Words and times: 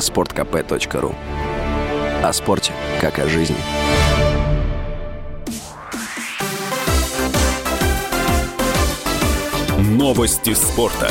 sportkp.ru 0.00 1.14
О 2.22 2.32
спорте, 2.32 2.72
как 3.00 3.18
о 3.18 3.28
жизни. 3.28 3.56
Новости 9.78 10.54
спорта. 10.54 11.10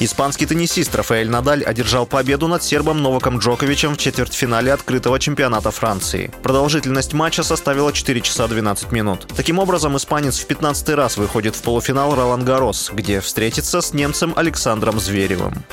Испанский 0.00 0.46
теннисист 0.46 0.94
Рафаэль 0.94 1.28
Надаль 1.28 1.64
одержал 1.64 2.06
победу 2.06 2.46
над 2.46 2.62
сербом 2.62 3.02
Новаком 3.02 3.38
Джоковичем 3.38 3.94
в 3.94 3.98
четвертьфинале 3.98 4.72
открытого 4.72 5.18
чемпионата 5.18 5.72
Франции. 5.72 6.30
Продолжительность 6.42 7.14
матча 7.14 7.42
составила 7.42 7.92
4 7.92 8.20
часа 8.20 8.46
12 8.46 8.92
минут. 8.92 9.26
Таким 9.34 9.58
образом, 9.58 9.96
испанец 9.96 10.38
в 10.38 10.46
15 10.46 10.90
раз 10.90 11.16
выходит 11.16 11.56
в 11.56 11.62
полуфинал 11.62 12.14
Ролан 12.14 12.44
Гарос, 12.44 12.90
где 12.92 13.20
встретится 13.20 13.80
с 13.80 13.92
немцем 13.92 14.32
Александром 14.36 15.00
Зверевым. 15.00 15.64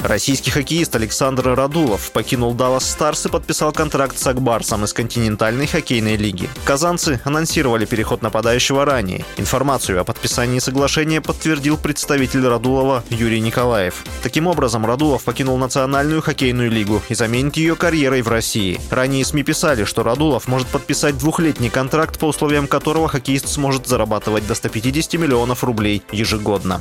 Российский 0.00 0.50
хоккеист 0.50 0.94
Александр 0.94 1.54
Радулов 1.54 2.12
покинул 2.12 2.54
Даллас 2.54 2.88
Старс 2.88 3.26
и 3.26 3.28
подписал 3.28 3.72
контракт 3.72 4.16
с 4.16 4.26
Акбарсом 4.26 4.84
из 4.84 4.92
континентальной 4.92 5.66
хоккейной 5.66 6.16
лиги. 6.16 6.48
Казанцы 6.64 7.20
анонсировали 7.24 7.84
переход 7.84 8.22
нападающего 8.22 8.84
ранее. 8.84 9.24
Информацию 9.36 10.00
о 10.00 10.04
подписании 10.04 10.60
соглашения 10.60 11.20
подтвердил 11.20 11.76
представитель 11.76 12.46
Радулова 12.46 13.02
Юрий 13.10 13.40
Николаев. 13.40 14.04
Таким 14.22 14.46
образом, 14.46 14.86
Радулов 14.86 15.24
покинул 15.24 15.58
Национальную 15.58 16.22
хоккейную 16.22 16.70
лигу 16.70 17.02
и 17.08 17.14
заменит 17.14 17.56
ее 17.56 17.74
карьерой 17.74 18.22
в 18.22 18.28
России. 18.28 18.80
Ранее 18.90 19.24
СМИ 19.24 19.42
писали, 19.42 19.84
что 19.84 20.04
Радулов 20.04 20.46
может 20.46 20.68
подписать 20.68 21.18
двухлетний 21.18 21.70
контракт, 21.70 22.18
по 22.18 22.26
условиям 22.26 22.68
которого 22.68 23.08
хоккеист 23.08 23.48
сможет 23.48 23.88
зарабатывать 23.88 24.46
до 24.46 24.54
150 24.54 25.14
миллионов 25.14 25.64
рублей 25.64 26.02
ежегодно. 26.12 26.80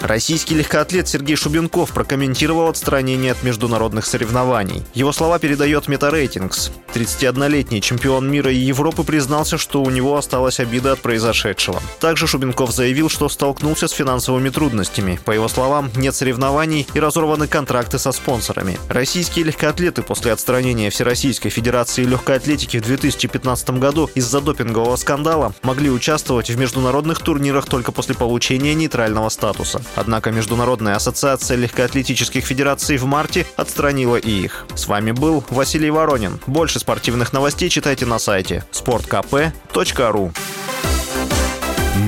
Российский 0.00 0.54
легкоатлет 0.54 1.08
Сергей 1.08 1.36
Шубенков 1.36 1.92
прокомментировал 1.92 2.68
отстранение 2.68 3.32
от 3.32 3.42
международных 3.42 4.06
соревнований. 4.06 4.82
Его 4.94 5.12
слова 5.12 5.38
передает 5.38 5.88
Метарейтингс. 5.88 6.70
31-летний 6.94 7.82
чемпион 7.82 8.28
мира 8.30 8.50
и 8.50 8.56
Европы 8.56 9.04
признался, 9.04 9.58
что 9.58 9.82
у 9.82 9.90
него 9.90 10.16
осталась 10.16 10.58
обида 10.58 10.92
от 10.92 11.00
произошедшего. 11.00 11.82
Также 12.00 12.26
Шубенков 12.26 12.72
заявил, 12.72 13.10
что 13.10 13.28
столкнулся 13.28 13.88
с 13.88 13.92
финансовыми 13.92 14.48
трудностями. 14.48 15.20
По 15.24 15.32
его 15.32 15.48
словам, 15.48 15.90
нет 15.94 16.14
соревнований 16.14 16.86
и 16.94 16.98
разорваны 16.98 17.46
контракты 17.46 17.98
со 17.98 18.12
спонсорами. 18.12 18.78
Российские 18.88 19.44
легкоатлеты 19.44 20.02
после 20.02 20.32
отстранения 20.32 20.90
Всероссийской 20.90 21.50
Федерации 21.50 22.04
легкой 22.04 22.36
атлетики 22.36 22.78
в 22.78 22.86
2015 22.86 23.70
году 23.78 24.08
из-за 24.14 24.40
допингового 24.40 24.96
скандала 24.96 25.54
могли 25.62 25.90
участвовать 25.90 26.50
в 26.50 26.58
международных 26.58 27.20
турнирах 27.20 27.66
только 27.66 27.92
после 27.92 28.14
получения 28.14 28.74
нейтрального 28.74 29.28
статуса. 29.28 29.82
Однако 29.96 30.30
Международная 30.30 30.96
ассоциация 30.96 31.56
легкоатлетических 31.56 32.44
федераций 32.44 32.96
в 32.96 33.04
марте 33.04 33.46
отстранила 33.56 34.16
и 34.16 34.30
их. 34.30 34.66
С 34.74 34.86
вами 34.86 35.12
был 35.12 35.44
Василий 35.50 35.90
Воронин. 35.90 36.40
Больше 36.46 36.78
спортивных 36.78 37.32
новостей 37.32 37.68
читайте 37.68 38.06
на 38.06 38.18
сайте 38.18 38.64
sportkp.ru 38.72 40.32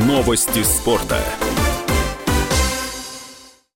Новости 0.07 0.63
спорта. 0.63 1.19